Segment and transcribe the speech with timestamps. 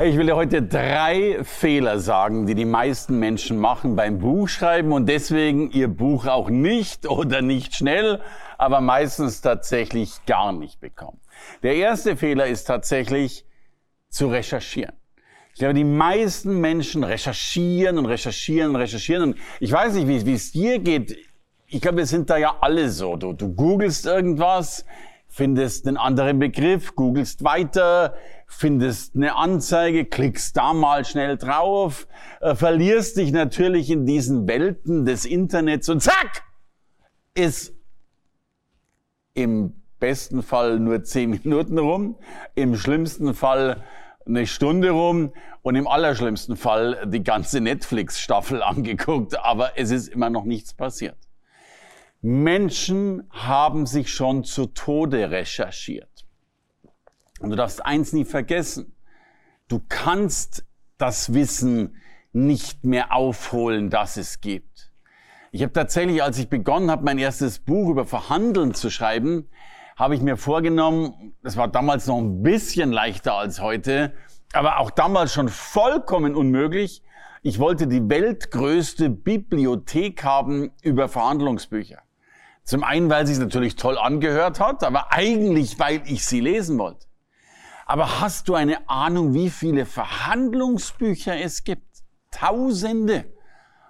[0.00, 5.06] Ich will dir heute drei Fehler sagen, die die meisten Menschen machen beim Buchschreiben und
[5.06, 8.20] deswegen ihr Buch auch nicht oder nicht schnell,
[8.58, 11.18] aber meistens tatsächlich gar nicht bekommen.
[11.64, 13.44] Der erste Fehler ist tatsächlich
[14.08, 14.94] zu recherchieren.
[15.52, 19.22] Ich glaube, die meisten Menschen recherchieren und recherchieren und recherchieren.
[19.24, 21.18] Und ich weiß nicht, wie, es dir geht.
[21.66, 23.16] Ich glaube, wir sind da ja alle so.
[23.16, 24.84] Du, du googelst irgendwas,
[25.38, 28.16] findest einen anderen Begriff, googelst weiter,
[28.48, 32.08] findest eine Anzeige, klickst da mal schnell drauf,
[32.40, 36.42] äh, verlierst dich natürlich in diesen Welten des Internets und zack,
[37.34, 37.72] ist
[39.34, 42.16] im besten Fall nur zehn Minuten rum,
[42.56, 43.84] im schlimmsten Fall
[44.26, 50.30] eine Stunde rum und im allerschlimmsten Fall die ganze Netflix-Staffel angeguckt, aber es ist immer
[50.30, 51.27] noch nichts passiert.
[52.20, 56.26] Menschen haben sich schon zu Tode recherchiert.
[57.40, 58.96] Und du darfst eins nie vergessen.
[59.68, 60.64] Du kannst
[60.96, 61.96] das Wissen
[62.32, 64.92] nicht mehr aufholen, das es gibt.
[65.52, 69.48] Ich habe tatsächlich, als ich begonnen habe, mein erstes Buch über Verhandeln zu schreiben,
[69.96, 74.12] habe ich mir vorgenommen, das war damals noch ein bisschen leichter als heute,
[74.52, 77.02] aber auch damals schon vollkommen unmöglich,
[77.42, 82.02] ich wollte die weltgrößte Bibliothek haben über Verhandlungsbücher.
[82.68, 86.78] Zum einen, weil sie es natürlich toll angehört hat, aber eigentlich, weil ich sie lesen
[86.78, 87.06] wollte.
[87.86, 92.02] Aber hast du eine Ahnung, wie viele Verhandlungsbücher es gibt?
[92.30, 93.24] Tausende.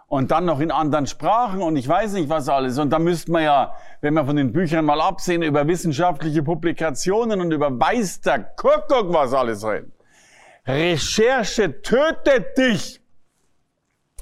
[0.06, 2.78] Und dann noch in anderen Sprachen und ich weiß nicht was alles.
[2.78, 7.40] Und da müsste man ja, wenn wir von den Büchern mal absehen, über wissenschaftliche Publikationen
[7.40, 9.92] und über weiß der Kuckuck was alles reden.
[10.64, 13.00] Recherche tötet dich.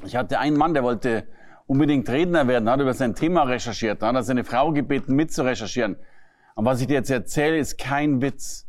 [0.06, 1.26] Ich hatte einen Mann, der wollte
[1.66, 5.97] unbedingt Redner werden, hat über sein Thema recherchiert, hat er seine Frau gebeten, mitzurecherchieren.
[6.54, 8.66] Und was ich dir jetzt erzähle, ist kein Witz.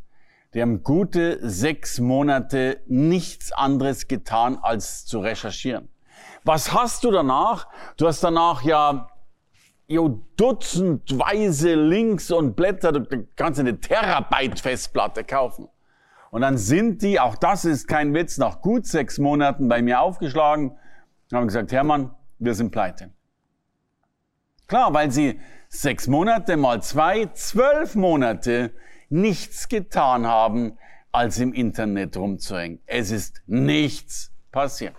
[0.53, 5.89] Die haben gute sechs Monate nichts anderes getan, als zu recherchieren.
[6.43, 7.67] Was hast du danach?
[7.97, 9.09] Du hast danach ja
[9.87, 15.69] jo, dutzendweise Links und Blätter, du kannst eine Terabyte-Festplatte kaufen.
[16.29, 20.01] Und dann sind die, auch das ist kein Witz, nach gut sechs Monaten bei mir
[20.01, 23.11] aufgeschlagen und haben gesagt, Hermann, wir sind pleite.
[24.67, 25.39] Klar, weil sie
[25.69, 28.71] sechs Monate mal zwei, zwölf Monate
[29.09, 30.77] nichts getan haben,
[31.11, 32.79] als im Internet rumzuhängen.
[32.85, 34.95] Es ist nichts passiert.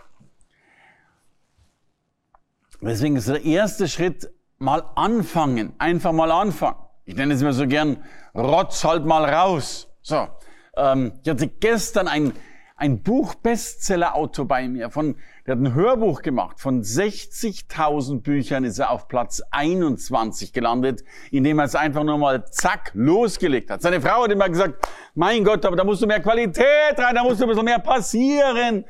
[2.81, 6.79] Deswegen ist der erste Schritt mal anfangen, einfach mal anfangen.
[7.05, 9.89] Ich nenne es immer so gern, rotz halt mal raus.
[10.03, 10.29] So,
[10.77, 12.33] ähm, ich hatte gestern ein
[12.79, 15.17] ein Buch-Bestseller-Autor bei mir, von,
[15.47, 16.61] der hat ein Hörbuch gemacht.
[16.61, 21.03] Von 60.000 Büchern ist er auf Platz 21 gelandet,
[21.33, 23.83] indem er es einfach nur mal zack losgelegt hat.
[23.83, 27.25] Seine Frau hat immer gesagt, mein Gott, aber da musst du mehr Qualität rein, da
[27.25, 28.85] muss ein bisschen mehr passieren.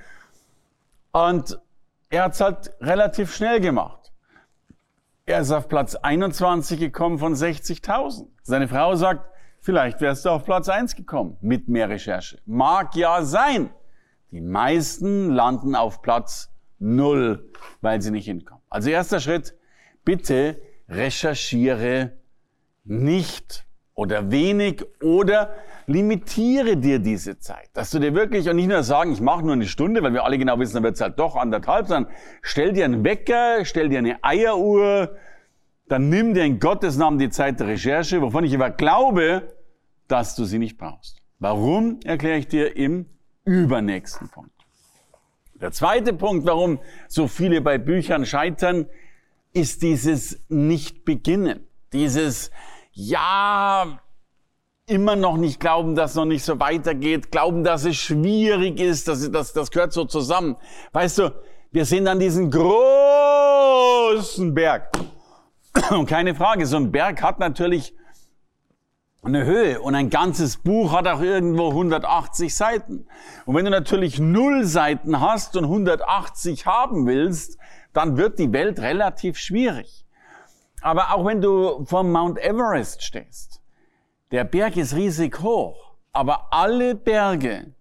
[1.12, 1.58] Und
[2.10, 4.12] er hat es halt relativ schnell gemacht.
[5.24, 8.26] Er ist auf Platz 21 gekommen von 60.000.
[8.42, 12.38] Seine Frau sagt, vielleicht wärst du auf Platz 1 gekommen mit mehr Recherche.
[12.44, 13.70] Mag ja sein.
[14.30, 17.50] Die meisten landen auf Platz null,
[17.80, 18.62] weil sie nicht hinkommen.
[18.68, 19.54] Also erster Schritt,
[20.04, 22.12] bitte recherchiere
[22.84, 25.54] nicht oder wenig oder
[25.86, 27.68] limitiere dir diese Zeit.
[27.72, 30.24] Dass du dir wirklich, und nicht nur sagen, ich mache nur eine Stunde, weil wir
[30.24, 32.12] alle genau wissen, dann wird es halt doch anderthalb, sondern
[32.42, 35.16] stell dir einen Wecker, stell dir eine Eieruhr,
[35.88, 39.54] dann nimm dir in Gottes Namen die Zeit der Recherche, wovon ich aber glaube,
[40.06, 41.20] dass du sie nicht brauchst.
[41.38, 43.06] Warum, erkläre ich dir im
[43.48, 44.52] übernächsten Punkt.
[45.60, 46.78] Der zweite Punkt, warum
[47.08, 48.86] so viele bei Büchern scheitern,
[49.52, 51.66] ist dieses Nicht-Beginnen.
[51.92, 52.50] Dieses,
[52.92, 53.98] ja,
[54.86, 59.08] immer noch nicht glauben, dass es noch nicht so weitergeht, glauben, dass es schwierig ist,
[59.08, 60.56] das, das, das gehört so zusammen.
[60.92, 61.34] Weißt du,
[61.70, 64.90] wir sehen dann diesen großen Berg.
[65.90, 67.94] Und keine Frage, so ein Berg hat natürlich
[69.22, 73.06] eine Höhe und ein ganzes Buch hat auch irgendwo 180 Seiten.
[73.46, 77.58] Und wenn du natürlich null Seiten hast und 180 haben willst,
[77.92, 80.06] dann wird die Welt relativ schwierig.
[80.80, 83.60] Aber auch wenn du vom Mount Everest stehst,
[84.30, 87.74] der Berg ist riesig hoch, aber alle Berge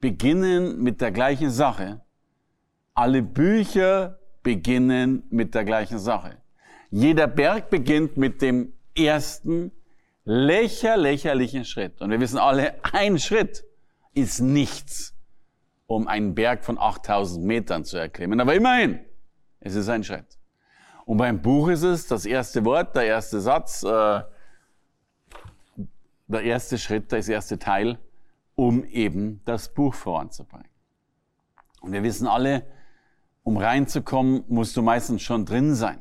[0.00, 2.02] beginnen mit der gleichen Sache.
[2.94, 6.36] Alle Bücher beginnen mit der gleichen Sache.
[6.90, 9.72] Jeder Berg beginnt mit dem ersten
[10.26, 12.02] lächer, lächerlichen Schritt.
[12.02, 13.64] Und wir wissen alle, ein Schritt
[14.12, 15.14] ist nichts,
[15.86, 18.40] um einen Berg von 8000 Metern zu erklimmen.
[18.40, 19.00] Aber immerhin,
[19.60, 20.38] es ist ein Schritt.
[21.04, 24.22] Und beim Buch ist es das erste Wort, der erste Satz, äh,
[26.26, 27.98] der erste Schritt, das erste Teil,
[28.56, 30.68] um eben das Buch voranzubringen.
[31.80, 32.66] Und wir wissen alle,
[33.44, 36.00] um reinzukommen, musst du meistens schon drin sein.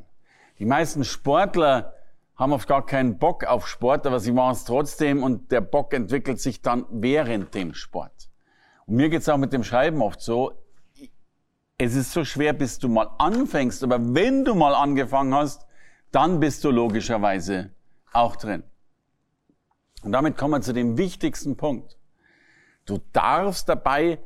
[0.58, 1.95] Die meisten Sportler
[2.36, 5.94] haben oft gar keinen Bock auf Sport, aber sie machen es trotzdem und der Bock
[5.94, 8.30] entwickelt sich dann während dem Sport.
[8.86, 10.54] Und mir geht's auch mit dem Schreiben oft so,
[11.78, 15.66] es ist so schwer, bis du mal anfängst, aber wenn du mal angefangen hast,
[16.12, 17.72] dann bist du logischerweise
[18.14, 18.64] auch drin.
[20.04, 21.98] Und damit kommen wir zu dem wichtigsten Punkt.
[22.86, 24.20] Du darfst dabei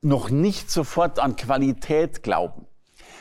[0.00, 2.66] noch nicht sofort an Qualität glauben.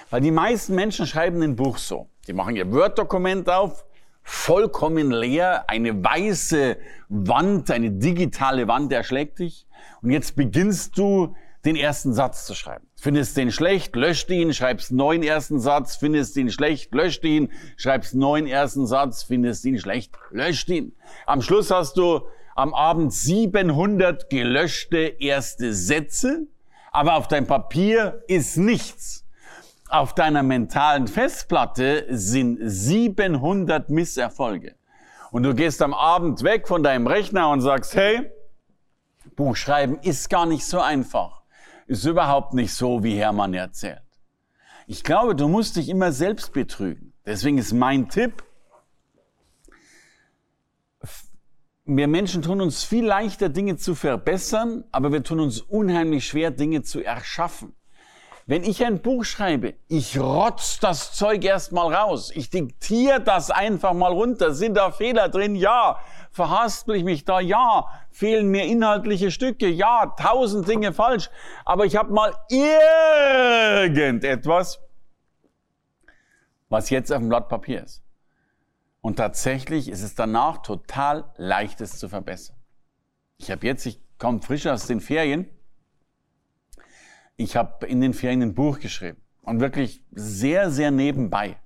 [0.09, 2.09] Weil die meisten Menschen schreiben ein Buch so.
[2.27, 3.85] Die machen ihr Word-Dokument auf,
[4.21, 6.77] vollkommen leer, eine weiße
[7.07, 9.65] Wand, eine digitale Wand erschlägt dich.
[10.01, 12.85] Und jetzt beginnst du den ersten Satz zu schreiben.
[12.97, 18.13] Findest den schlecht, löscht ihn, schreibst neuen ersten Satz, findest ihn schlecht, löscht ihn, schreibst
[18.13, 20.93] neuen ersten Satz, findest ihn schlecht, löscht ihn.
[21.25, 22.21] Am Schluss hast du
[22.55, 26.47] am Abend 700 gelöschte erste Sätze,
[26.91, 29.26] aber auf deinem Papier ist nichts.
[29.89, 34.75] Auf deiner mentalen Festplatte sind 700 Misserfolge.
[35.31, 38.29] Und du gehst am Abend weg von deinem Rechner und sagst, hey,
[39.35, 41.43] Buchschreiben ist gar nicht so einfach.
[41.85, 44.01] Ist überhaupt nicht so, wie Hermann erzählt.
[44.87, 47.13] Ich glaube, du musst dich immer selbst betrügen.
[47.25, 48.43] Deswegen ist mein Tipp,
[51.85, 56.51] wir Menschen tun uns viel leichter, Dinge zu verbessern, aber wir tun uns unheimlich schwer,
[56.51, 57.73] Dinge zu erschaffen.
[58.49, 62.31] Wenn ich ein Buch schreibe, ich rotz das Zeug erstmal raus.
[62.33, 64.53] Ich diktiere das einfach mal runter.
[64.53, 65.53] Sind da Fehler drin?
[65.53, 65.99] Ja.
[66.31, 67.41] Verhaspel ich mich da?
[67.41, 67.87] Ja.
[68.09, 69.67] Fehlen mir inhaltliche Stücke?
[69.67, 70.13] Ja.
[70.17, 71.29] Tausend Dinge falsch.
[71.65, 72.33] Aber ich habe mal
[73.77, 74.79] irgendetwas,
[76.69, 78.01] was jetzt auf dem Blatt Papier ist.
[79.01, 82.55] Und tatsächlich ist es danach total leicht, es zu verbessern.
[83.37, 85.49] Ich habe jetzt, ich komme frisch aus den Ferien,
[87.37, 91.57] ich habe in den Ferien ein Buch geschrieben und wirklich sehr, sehr nebenbei,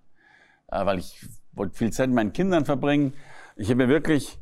[0.67, 3.13] äh, weil ich wollte viel Zeit mit meinen Kindern verbringen.
[3.55, 4.37] Ich habe mir wirklich,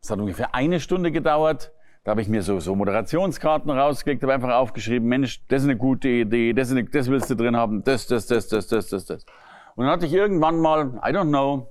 [0.00, 1.72] es hat ungefähr eine Stunde gedauert,
[2.04, 5.76] da habe ich mir so, so Moderationskarten rausgelegt, habe einfach aufgeschrieben, Mensch, das ist eine
[5.76, 9.04] gute Idee, das, eine, das willst du drin haben, das, das, das, das, das, das,
[9.04, 9.26] das.
[9.74, 11.68] Und dann hatte ich irgendwann mal, I don't know,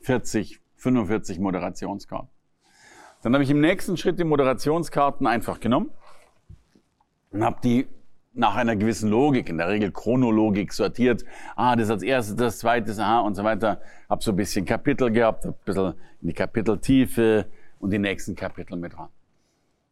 [0.00, 2.28] 40, 45 Moderationskarten.
[3.22, 5.90] Dann habe ich im nächsten Schritt die Moderationskarten einfach genommen
[7.32, 7.86] und habe die
[8.32, 11.24] nach einer gewissen Logik, in der Regel Chronologik sortiert.
[11.56, 13.80] Ah, das als erstes, das zweites, aha und so weiter.
[14.08, 17.46] Hab so ein bisschen Kapitel gehabt, ein bisschen in die Kapiteltiefe
[17.80, 19.08] und die nächsten Kapitel mit dran.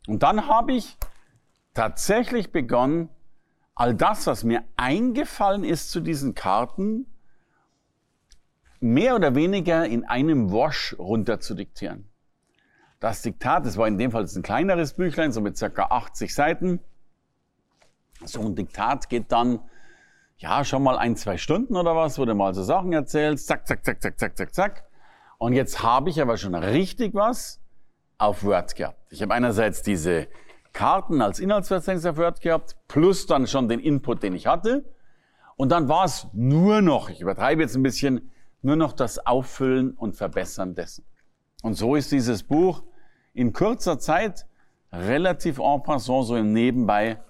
[0.07, 0.97] Und dann habe ich
[1.75, 3.09] tatsächlich begonnen,
[3.75, 7.07] all das, was mir eingefallen ist zu diesen Karten,
[8.81, 12.09] mehr oder weniger in einem Wash runter zu diktieren.
[13.01, 16.81] Das Diktat, das war in dem Fall ein kleineres Büchlein, so mit circa 80 Seiten.
[18.25, 19.61] So ein Diktat geht dann,
[20.39, 23.67] ja, schon mal ein, zwei Stunden oder was, wo du mal so Sachen erzählst, zack,
[23.67, 24.85] zack, zack, zack, zack, zack, zack.
[25.39, 27.61] Und jetzt habe ich aber schon richtig was
[28.19, 29.13] auf Word gehabt.
[29.13, 30.29] Ich habe einerseits diese
[30.73, 34.85] Karten als Inhaltsverzeichnis auf Word gehabt, plus dann schon den Input, den ich hatte.
[35.57, 38.31] Und dann war es nur noch, ich übertreibe jetzt ein bisschen,
[38.63, 41.05] nur noch das Auffüllen und Verbessern dessen.
[41.63, 42.83] Und so ist dieses Buch
[43.33, 44.47] in kurzer Zeit
[44.93, 47.21] relativ en passant, so im Nebenbei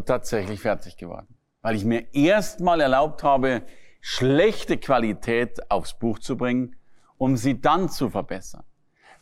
[0.00, 1.28] tatsächlich fertig geworden.
[1.60, 3.62] Weil ich mir erstmal erlaubt habe,
[4.00, 6.76] schlechte Qualität aufs Buch zu bringen,
[7.18, 8.64] um sie dann zu verbessern.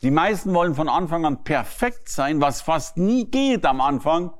[0.01, 4.33] Die meisten wollen von Anfang an perfekt sein, was fast nie geht am Anfang.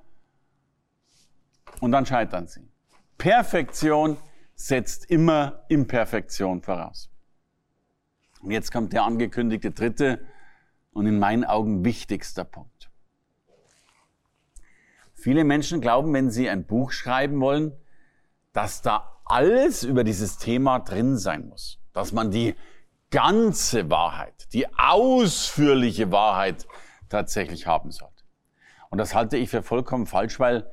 [1.79, 2.67] Und dann scheitern sie.
[3.17, 4.17] Perfektion
[4.55, 7.11] setzt immer Imperfektion voraus.
[8.41, 10.25] Und jetzt kommt der angekündigte dritte
[10.93, 12.80] und in meinen Augen wichtigster Punkt.
[15.21, 17.73] Viele Menschen glauben, wenn sie ein Buch schreiben wollen,
[18.53, 21.79] dass da alles über dieses Thema drin sein muss.
[21.93, 22.55] Dass man die
[23.11, 26.65] ganze Wahrheit, die ausführliche Wahrheit
[27.07, 28.23] tatsächlich haben sollte.
[28.89, 30.69] Und das halte ich für vollkommen falsch, weil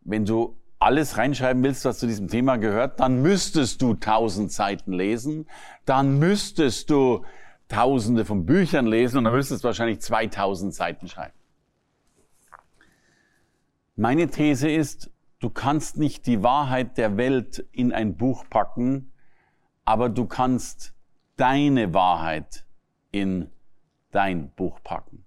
[0.00, 4.92] wenn du alles reinschreiben willst, was zu diesem Thema gehört, dann müsstest du tausend Seiten
[4.92, 5.46] lesen,
[5.84, 7.24] dann müsstest du
[7.68, 11.34] tausende von Büchern lesen und dann müsstest du wahrscheinlich 2000 Seiten schreiben.
[13.96, 19.12] Meine These ist, du kannst nicht die Wahrheit der Welt in ein Buch packen,
[19.84, 20.94] aber du kannst
[21.36, 22.64] deine Wahrheit
[23.10, 23.50] in
[24.10, 25.26] dein Buch packen.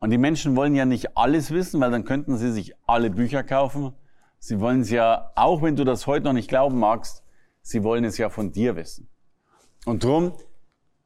[0.00, 3.44] Und die Menschen wollen ja nicht alles wissen, weil dann könnten sie sich alle Bücher
[3.44, 3.92] kaufen.
[4.40, 7.22] Sie wollen es ja, auch wenn du das heute noch nicht glauben magst,
[7.60, 9.08] sie wollen es ja von dir wissen.
[9.86, 10.32] Und drum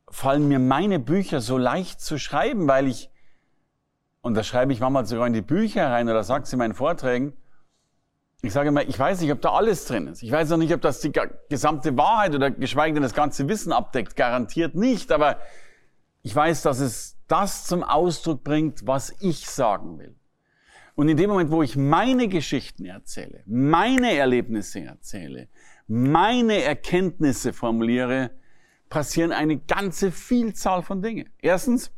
[0.09, 3.11] fallen mir meine Bücher so leicht zu schreiben, weil ich,
[4.27, 6.75] und das schreibe ich manchmal sogar in die Bücher rein oder sage sie in meinen
[6.75, 7.33] Vorträgen,
[8.43, 10.23] ich sage immer, ich weiß nicht, ob da alles drin ist.
[10.23, 11.13] Ich weiß auch nicht, ob das die
[11.49, 14.17] gesamte Wahrheit oder geschweige denn das ganze Wissen abdeckt.
[14.17, 15.13] Garantiert nicht.
[15.13, 15.39] Aber
[16.23, 20.17] ich weiß, dass es das zum Ausdruck bringt, was ich sagen will.
[20.97, 25.49] Und in dem Moment, wo ich meine Geschichten erzähle, meine Erlebnisse erzähle,
[25.87, 28.31] meine Erkenntnisse formuliere,
[28.89, 31.29] passieren eine ganze Vielzahl von Dingen.
[31.41, 31.91] Erstens,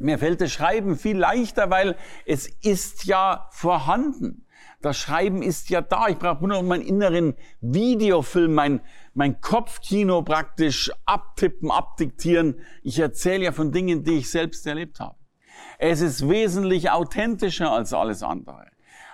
[0.00, 4.46] mir fällt das Schreiben viel leichter, weil es ist ja vorhanden.
[4.82, 6.08] Das Schreiben ist ja da.
[6.08, 8.80] Ich brauche nur noch meinen inneren Videofilm, mein,
[9.12, 12.60] mein Kopfkino praktisch abtippen, abdiktieren.
[12.82, 15.16] Ich erzähle ja von Dingen, die ich selbst erlebt habe.
[15.78, 18.66] Es ist wesentlich authentischer als alles andere.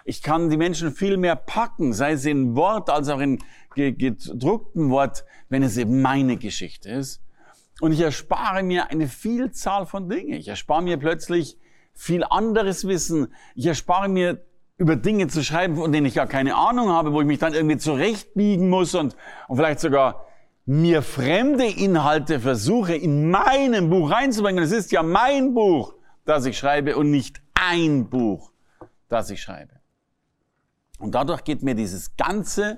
[0.05, 3.41] Ich kann die Menschen viel mehr packen, sei es in Wort als auch in
[3.75, 7.26] gedrucktem Wort, wenn es eben meine Geschichte ist.
[7.81, 10.33] Und ich erspare mir eine Vielzahl von Dingen.
[10.35, 11.59] Ich erspare mir plötzlich
[11.93, 13.33] viel anderes Wissen.
[13.55, 14.45] Ich erspare mir
[14.79, 17.55] über Dinge zu schreiben, von denen ich gar keine Ahnung habe, wo ich mich dann
[17.55, 19.17] irgendwie zurechtbiegen muss und,
[19.49, 20.27] und vielleicht sogar
[20.67, 24.63] mir fremde Inhalte versuche, in meinem Buch reinzubringen.
[24.63, 28.53] Es ist ja mein Buch, das ich schreibe und nicht ein Buch,
[29.09, 29.81] das ich schreibe.
[30.99, 32.77] Und dadurch geht mir dieses Ganze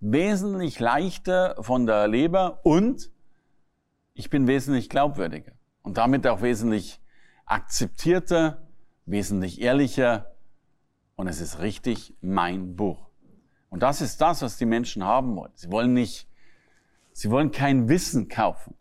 [0.00, 3.10] wesentlich leichter von der Leber und
[4.14, 5.52] ich bin wesentlich glaubwürdiger
[5.82, 7.00] und damit auch wesentlich
[7.46, 8.68] akzeptierter,
[9.06, 10.34] wesentlich ehrlicher
[11.16, 13.10] und es ist richtig mein Buch.
[13.68, 15.52] Und das ist das, was die Menschen haben wollen.
[15.54, 16.28] Sie wollen nicht,
[17.12, 18.74] sie wollen kein Wissen kaufen.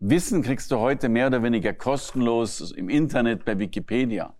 [0.00, 4.34] Wissen kriegst du heute mehr oder weniger kostenlos im Internet bei Wikipedia.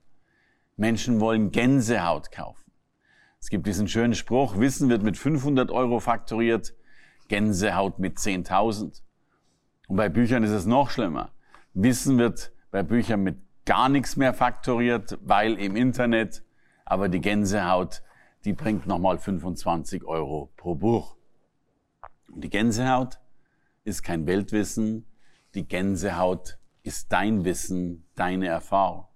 [0.76, 2.70] Menschen wollen Gänsehaut kaufen.
[3.40, 6.74] Es gibt diesen schönen Spruch, Wissen wird mit 500 Euro fakturiert,
[7.28, 9.02] Gänsehaut mit 10.000.
[9.88, 11.32] Und bei Büchern ist es noch schlimmer.
[11.74, 16.44] Wissen wird bei Büchern mit gar nichts mehr fakturiert, weil im Internet
[16.84, 18.02] aber die Gänsehaut,
[18.44, 21.16] die bringt nochmal 25 Euro pro Buch.
[22.30, 23.18] Und die Gänsehaut
[23.84, 25.06] ist kein Weltwissen,
[25.54, 29.06] die Gänsehaut ist dein Wissen, deine Erfahrung.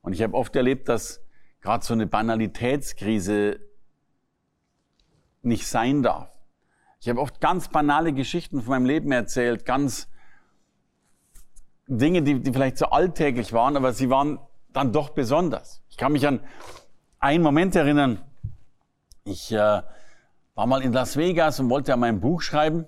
[0.00, 1.22] Und ich habe oft erlebt, dass
[1.60, 3.60] gerade so eine Banalitätskrise
[5.42, 6.31] nicht sein darf.
[7.02, 10.08] Ich habe oft ganz banale Geschichten von meinem Leben erzählt, ganz
[11.88, 14.38] Dinge, die, die vielleicht so alltäglich waren, aber sie waren
[14.72, 15.82] dann doch besonders.
[15.88, 16.38] Ich kann mich an
[17.18, 18.20] einen Moment erinnern.
[19.24, 22.86] Ich äh, war mal in Las Vegas und wollte ja mein Buch schreiben.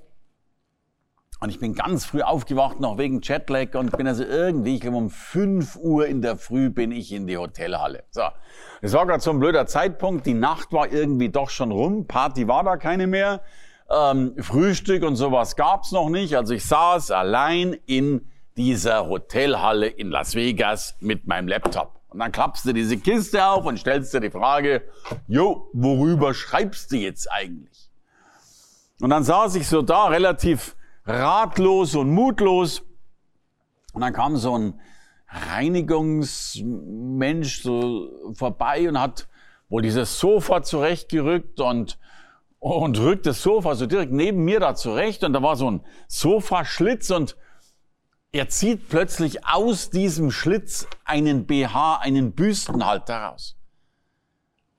[1.41, 4.97] Und ich bin ganz früh aufgewacht, noch wegen Jetlag und bin also irgendwie, ich glaube
[4.97, 8.05] um 5 Uhr in der Früh bin ich in die Hotelhalle.
[8.11, 8.23] So,
[8.81, 12.47] es war gerade so ein blöder Zeitpunkt, die Nacht war irgendwie doch schon rum, Party
[12.47, 13.43] war da keine mehr,
[13.91, 16.35] ähm, Frühstück und sowas gab's noch nicht.
[16.37, 22.01] Also ich saß allein in dieser Hotelhalle in Las Vegas mit meinem Laptop.
[22.09, 24.85] Und dann klappst du diese Kiste auf und stellst dir die Frage,
[25.27, 27.91] jo, worüber schreibst du jetzt eigentlich?
[29.01, 32.85] Und dann saß ich so da, relativ ratlos und mutlos.
[33.93, 34.79] Und dann kam so ein
[35.29, 39.27] Reinigungsmensch so vorbei und hat
[39.69, 41.99] wohl dieses Sofa zurechtgerückt und,
[42.65, 45.23] und rückt das Sofa so direkt neben mir da zurecht.
[45.23, 47.37] Und da war so ein Sofaschlitz und
[48.33, 53.57] er zieht plötzlich aus diesem Schlitz einen BH, einen Büstenhalter raus.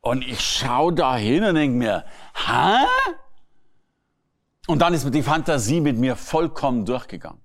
[0.02, 2.88] Und ich schaue da hin und denke mir, hä?
[4.66, 7.40] Und dann ist die Fantasie mit mir vollkommen durchgegangen.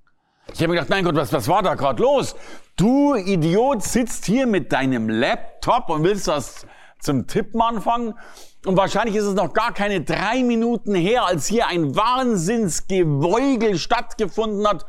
[0.54, 2.35] Ich habe mir gedacht, mein Gott, was, was war da gerade los?
[2.76, 6.66] Du Idiot sitzt hier mit deinem Laptop und willst was
[7.00, 8.14] zum Tippen anfangen.
[8.66, 14.66] Und wahrscheinlich ist es noch gar keine drei Minuten her, als hier ein Wahnsinnsgeweugel stattgefunden
[14.66, 14.85] hat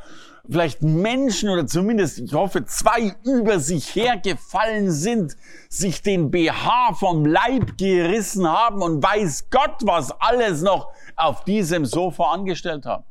[0.50, 5.38] vielleicht Menschen oder zumindest, ich hoffe, zwei über sich hergefallen sind,
[5.70, 11.86] sich den BH vom Leib gerissen haben und weiß Gott, was alles noch auf diesem
[11.86, 13.06] Sofa angestellt haben.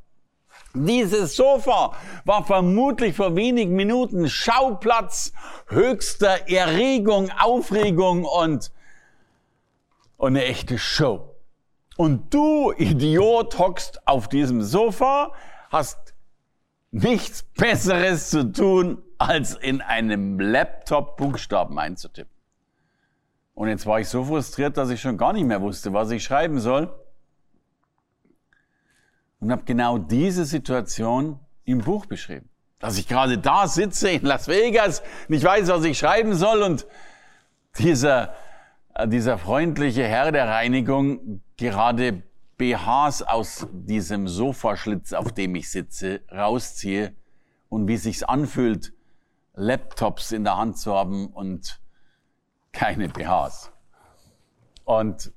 [0.75, 1.93] Dieses Sofa
[2.25, 5.33] war vermutlich vor wenigen Minuten Schauplatz
[5.67, 8.71] höchster Erregung, Aufregung und,
[10.21, 11.35] und eine echte Show.
[11.97, 15.33] Und du, Idiot, hockst auf diesem Sofa,
[15.71, 16.15] hast
[16.91, 22.35] nichts Besseres zu tun, als in einem Laptop Buchstaben einzutippen.
[23.55, 26.23] Und jetzt war ich so frustriert, dass ich schon gar nicht mehr wusste, was ich
[26.23, 26.95] schreiben soll.
[29.41, 32.51] und habe genau diese Situation im Buch beschrieben.
[32.79, 36.87] Dass ich gerade da sitze in Las Vegas, nicht weiß, was ich schreiben soll und
[37.79, 38.35] dieser,
[39.07, 42.23] dieser freundliche Herr der Reinigung gerade
[42.59, 47.15] BHs aus diesem Sofaschlitz, auf dem ich sitze, rausziehe
[47.69, 48.93] und wie sich's anfühlt,
[49.55, 51.81] Laptops in der Hand zu haben und
[52.73, 53.73] keine BHs.
[54.85, 55.33] Und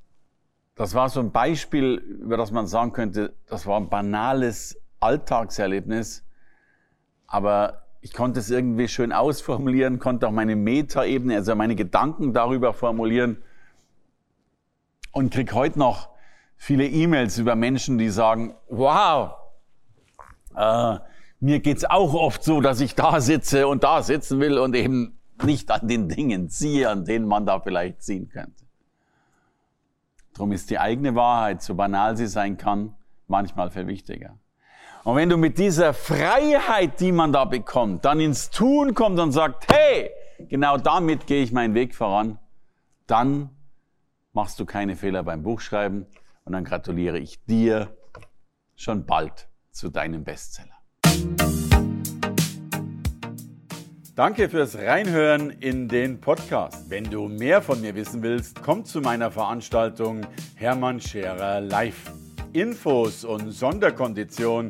[0.75, 6.25] das war so ein Beispiel, über das man sagen könnte, das war ein banales Alltagserlebnis,
[7.27, 12.73] aber ich konnte es irgendwie schön ausformulieren, konnte auch meine Metaebene, also meine Gedanken darüber
[12.73, 13.41] formulieren
[15.13, 16.09] und krieg heute noch
[16.57, 19.35] viele E-Mails über Menschen, die sagen, wow,
[20.53, 20.97] äh,
[21.39, 25.17] mir geht's auch oft so, dass ich da sitze und da sitzen will und eben
[25.41, 28.65] nicht an den Dingen ziehe, an denen man da vielleicht ziehen könnte.
[30.33, 32.95] Darum ist die eigene Wahrheit, so banal sie sein kann,
[33.27, 34.37] manchmal viel wichtiger.
[35.03, 39.33] Und wenn du mit dieser Freiheit, die man da bekommt, dann ins Tun kommt und
[39.33, 40.09] sagt, hey,
[40.47, 42.39] genau damit gehe ich meinen Weg voran,
[43.05, 43.49] dann
[44.31, 46.05] machst du keine Fehler beim Buchschreiben
[46.45, 47.97] und dann gratuliere ich dir
[48.77, 50.69] schon bald zu deinem Bestseller.
[54.15, 56.89] Danke fürs Reinhören in den Podcast.
[56.89, 62.13] Wenn du mehr von mir wissen willst, komm zu meiner Veranstaltung Hermann Scherer Live.
[62.53, 64.69] Infos und Sonderkonditionen